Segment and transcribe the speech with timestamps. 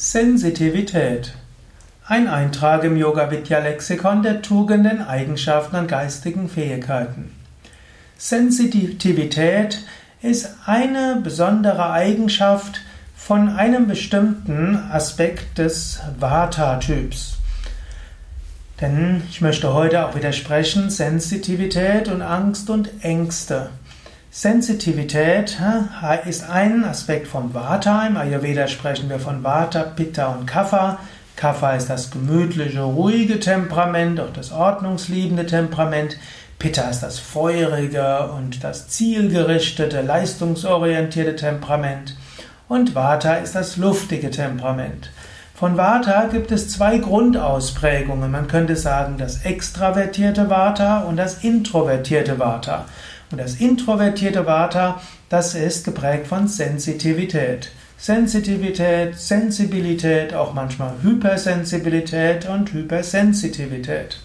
[0.00, 1.34] Sensitivität.
[2.06, 7.34] Ein Eintrag im Yoga Vidya Lexikon der Tugenden, Eigenschaften und geistigen Fähigkeiten.
[8.16, 9.80] Sensitivität
[10.22, 12.80] ist eine besondere Eigenschaft
[13.16, 17.38] von einem bestimmten Aspekt des Vata-Typs.
[18.80, 23.70] Denn ich möchte heute auch widersprechen, Sensitivität und Angst und Ängste.
[24.30, 25.58] Sensitivität
[26.26, 28.06] ist ein Aspekt vom Vata.
[28.06, 30.98] Im Ayurveda sprechen wir von Vata, Pitta und Kapha.
[31.34, 36.18] Kapha ist das gemütliche, ruhige Temperament, auch das ordnungsliebende Temperament.
[36.58, 42.14] Pitta ist das feurige und das zielgerichtete, leistungsorientierte Temperament.
[42.68, 45.10] Und Vata ist das luftige Temperament.
[45.54, 48.30] Von Vata gibt es zwei Grundausprägungen.
[48.30, 52.84] Man könnte sagen, das extravertierte Vata und das introvertierte Vata.
[53.30, 57.70] Und das introvertierte Vata, das ist geprägt von Sensitivität.
[57.98, 64.20] Sensitivität, Sensibilität, auch manchmal Hypersensibilität und Hypersensitivität.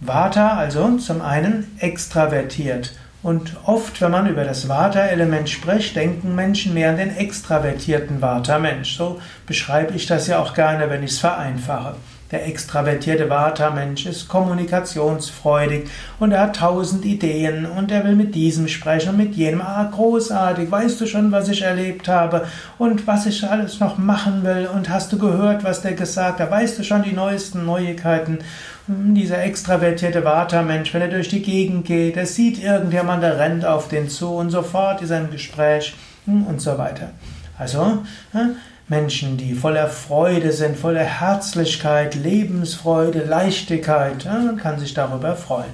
[0.00, 2.92] Vata also zum einen extravertiert.
[3.22, 8.96] Und oft, wenn man über das Vata-Element spricht, denken Menschen mehr an den extravertierten Vata-Mensch.
[8.96, 11.94] So beschreibe ich das ja auch gerne, wenn ich es vereinfache.
[12.32, 18.68] Der extravertierte Vata-Mensch ist kommunikationsfreudig und er hat tausend Ideen und er will mit diesem
[18.68, 19.60] sprechen und mit jenem.
[19.60, 22.46] Ah, großartig, weißt du schon, was ich erlebt habe
[22.78, 26.50] und was ich alles noch machen will und hast du gehört, was der gesagt hat?
[26.50, 28.38] Weißt du schon die neuesten Neuigkeiten?
[28.86, 33.66] Hm, dieser extravertierte Vata-Mensch, wenn er durch die Gegend geht, er sieht irgendjemand, der rennt
[33.66, 35.94] auf den zu und sofort ist er im Gespräch
[36.24, 37.10] hm, und so weiter.
[37.58, 37.98] Also,
[38.32, 38.56] hm,
[38.92, 45.72] Menschen, die voller Freude sind, voller Herzlichkeit, Lebensfreude, Leichtigkeit, man kann sich darüber freuen.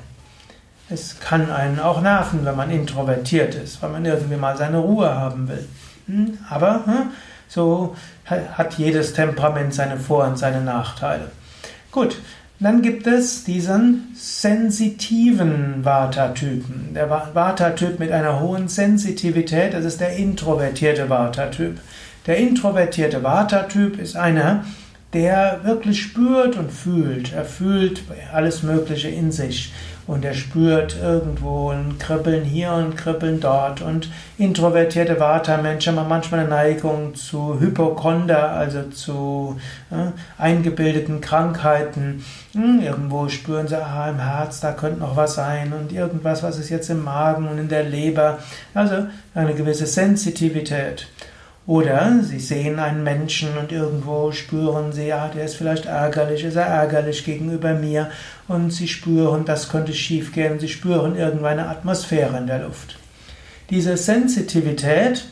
[0.88, 5.12] Es kann einen auch nerven, wenn man introvertiert ist, weil man irgendwie mal seine Ruhe
[5.12, 5.66] haben will.
[6.06, 7.10] Hm, aber hm,
[7.48, 11.32] so hat jedes Temperament seine Vor- und seine Nachteile.
[11.90, 12.20] Gut,
[12.60, 16.94] dann gibt es diesen sensitiven Vata-Typen.
[16.94, 21.80] Der Vata-Typ mit einer hohen Sensitivität, das ist der introvertierte Vata-Typ.
[22.26, 24.64] Der introvertierte Vata-Typ ist einer,
[25.12, 27.32] der wirklich spürt und fühlt.
[27.32, 28.02] Er fühlt
[28.32, 29.72] alles Mögliche in sich
[30.06, 33.82] und er spürt irgendwo ein Kribbeln hier und Kribbeln dort.
[33.82, 39.58] Und introvertierte Vata-Menschen haben manchmal eine Neigung zu Hypochonder, also zu
[39.90, 42.24] äh, eingebildeten Krankheiten.
[42.52, 46.58] Hm, irgendwo spüren sie, ah, im Herz, da könnte noch was sein und irgendwas, was
[46.58, 48.38] ist jetzt im Magen und in der Leber.
[48.74, 51.06] Also eine gewisse Sensitivität.
[51.68, 56.56] Oder sie sehen einen Menschen und irgendwo spüren sie, ja, der ist vielleicht ärgerlich, ist
[56.56, 58.08] er ärgerlich gegenüber mir
[58.48, 62.98] und sie spüren, das könnte schief gehen, sie spüren irgendeine Atmosphäre in der Luft.
[63.68, 65.26] Diese Sensitivität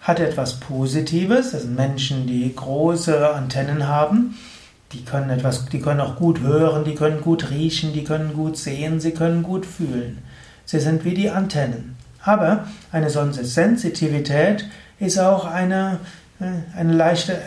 [0.00, 4.36] hat etwas Positives, das sind Menschen, die große Antennen haben,
[4.92, 8.58] die können etwas, die können auch gut hören, die können gut riechen, die können gut
[8.58, 10.18] sehen, sie können gut fühlen.
[10.66, 11.96] Sie sind wie die Antennen.
[12.22, 14.66] Aber eine solche Sensitivität
[14.98, 15.98] ist auch eine,
[16.40, 17.38] äh, eine leichte,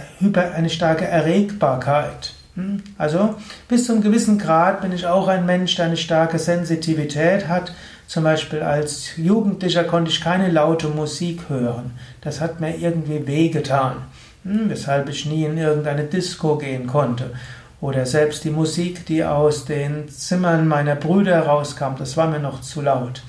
[0.55, 2.33] eine starke Erregbarkeit.
[2.55, 2.83] Hm?
[2.97, 3.35] Also
[3.67, 7.73] bis zu einem gewissen Grad bin ich auch ein Mensch, der eine starke Sensitivität hat.
[8.07, 11.91] Zum Beispiel als Jugendlicher konnte ich keine laute Musik hören.
[12.21, 13.97] Das hat mir irgendwie wehgetan,
[14.43, 14.69] hm?
[14.69, 17.31] weshalb ich nie in irgendeine Disco gehen konnte.
[17.79, 22.61] Oder selbst die Musik, die aus den Zimmern meiner Brüder rauskam, das war mir noch
[22.61, 23.21] zu laut.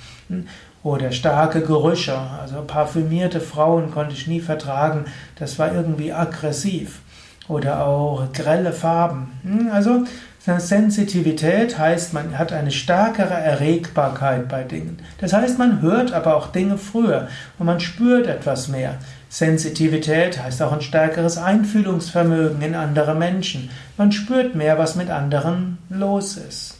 [0.88, 5.04] Oder starke Gerüche, also parfümierte Frauen konnte ich nie vertragen,
[5.38, 7.00] das war irgendwie aggressiv.
[7.46, 9.38] Oder auch grelle Farben.
[9.42, 10.04] Hm, also
[10.46, 14.96] Sensitivität heißt, man hat eine stärkere Erregbarkeit bei Dingen.
[15.20, 17.28] Das heißt, man hört aber auch Dinge früher
[17.58, 18.94] und man spürt etwas mehr.
[19.28, 23.68] Sensitivität heißt auch ein stärkeres Einfühlungsvermögen in andere Menschen.
[23.98, 26.77] Man spürt mehr, was mit anderen los ist.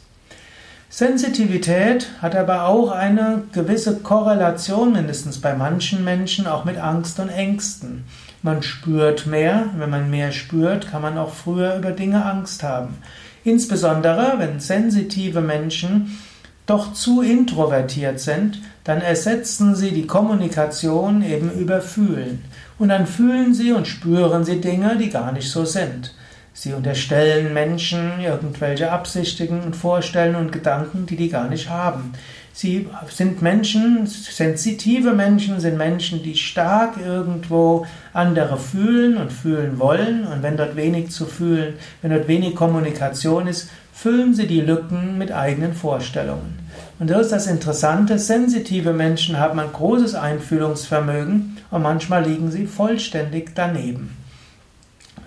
[0.90, 7.28] Sensitivität hat aber auch eine gewisse Korrelation, mindestens bei manchen Menschen, auch mit Angst und
[7.28, 8.04] Ängsten.
[8.42, 12.96] Man spürt mehr, wenn man mehr spürt, kann man auch früher über Dinge Angst haben.
[13.44, 16.18] Insbesondere, wenn sensitive Menschen
[16.64, 22.44] doch zu introvertiert sind, dann ersetzen sie die Kommunikation eben über Fühlen.
[22.78, 26.14] Und dann fühlen sie und spüren sie Dinge, die gar nicht so sind.
[26.60, 32.14] Sie unterstellen Menschen irgendwelche Absichtigen und Vorstellungen und Gedanken, die die gar nicht haben.
[32.52, 40.26] Sie sind Menschen, sensitive Menschen sind Menschen, die stark irgendwo andere fühlen und fühlen wollen.
[40.26, 45.16] Und wenn dort wenig zu fühlen, wenn dort wenig Kommunikation ist, füllen sie die Lücken
[45.16, 46.58] mit eigenen Vorstellungen.
[46.98, 52.66] Und das ist das Interessante, sensitive Menschen haben ein großes Einfühlungsvermögen und manchmal liegen sie
[52.66, 54.17] vollständig daneben.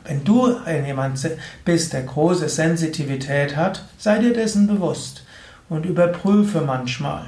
[0.04, 1.20] Wenn du jemand
[1.64, 5.26] bist, der große Sensitivität hat, sei dir dessen bewusst
[5.70, 7.28] und überprüfe manchmal.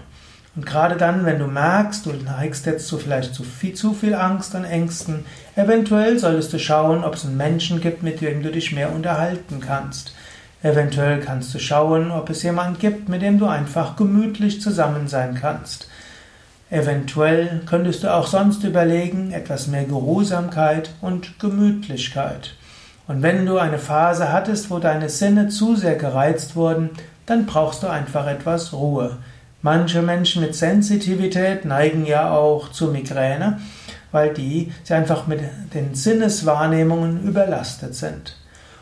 [0.56, 4.14] Und gerade dann, wenn du merkst, du neigst jetzt zu vielleicht zu viel, zu viel
[4.14, 5.26] Angst und Ängsten,
[5.56, 9.60] eventuell solltest du schauen, ob es einen Menschen gibt, mit dem du dich mehr unterhalten
[9.60, 10.14] kannst.
[10.62, 15.36] Eventuell kannst du schauen, ob es jemanden gibt, mit dem du einfach gemütlich zusammen sein
[15.40, 15.90] kannst.
[16.74, 22.56] Eventuell könntest du auch sonst überlegen, etwas mehr Geruhsamkeit und Gemütlichkeit.
[23.08, 26.90] Und wenn du eine Phase hattest, wo deine Sinne zu sehr gereizt wurden,
[27.28, 29.18] dann brauchst du einfach etwas Ruhe.
[29.62, 33.60] Manche Menschen mit Sensitivität neigen ja auch zu Migräne,
[34.12, 35.42] weil die sie einfach mit
[35.76, 38.36] den Sinneswahrnehmungen überlastet sind.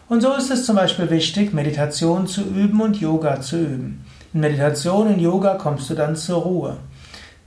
[0.08, 4.06] Und so ist es zum Beispiel wichtig, Meditation zu üben und Yoga zu üben.
[4.34, 6.78] In Meditation und Yoga kommst du dann zur Ruhe.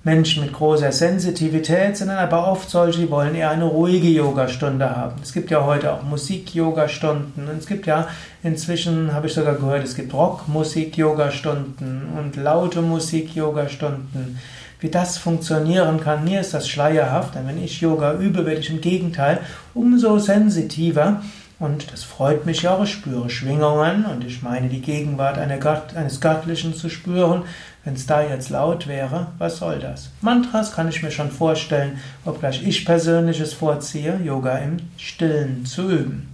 [0.05, 4.95] Menschen mit großer Sensitivität sind dann aber oft solche, die wollen eher eine ruhige Yogastunde
[4.95, 5.15] haben.
[5.23, 8.09] Es gibt ja heute auch Musik-Yogastunden und es gibt ja
[8.43, 14.39] inzwischen, habe ich sogar gehört, es gibt Rock-Musik-Yogastunden und laute Musik-Yogastunden.
[14.79, 18.69] Wie das funktionieren kann, mir ist das schleierhaft, denn wenn ich Yoga übe, werde ich
[18.69, 19.39] im Gegenteil
[19.73, 21.23] umso sensitiver
[21.59, 26.21] und das freut mich ja auch, ich spüre Schwingungen und ich meine die Gegenwart eines
[26.21, 27.43] Göttlichen zu spüren.
[27.85, 30.11] Wenn es da jetzt laut wäre, was soll das?
[30.21, 35.91] Mantras kann ich mir schon vorstellen, obgleich ich persönlich es vorziehe, Yoga im Stillen zu
[35.91, 36.34] üben.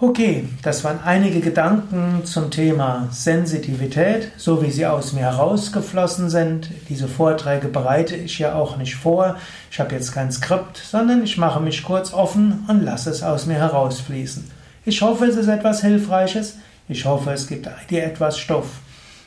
[0.00, 6.70] Okay, das waren einige Gedanken zum Thema Sensitivität, so wie sie aus mir herausgeflossen sind.
[6.88, 9.34] Diese Vorträge bereite ich ja auch nicht vor.
[9.72, 13.46] Ich habe jetzt kein Skript, sondern ich mache mich kurz offen und lasse es aus
[13.46, 14.48] mir herausfließen.
[14.84, 16.58] Ich hoffe, es ist etwas Hilfreiches.
[16.88, 18.68] Ich hoffe, es gibt dir etwas Stoff.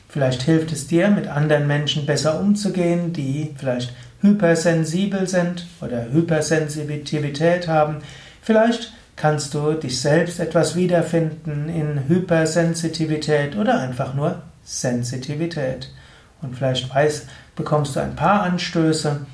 [0.08, 3.92] Vielleicht hilft es dir, mit anderen Menschen besser umzugehen, die vielleicht
[4.22, 7.98] hypersensibel sind oder Hypersensitivität haben.
[8.40, 15.92] Vielleicht kannst du dich selbst etwas wiederfinden in Hypersensitivität oder einfach nur Sensitivität.
[16.40, 19.24] Und vielleicht weiß, bekommst du ein paar Anstöße,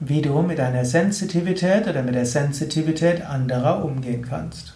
[0.00, 4.74] wie du mit deiner Sensitivität oder mit der Sensitivität anderer umgehen kannst.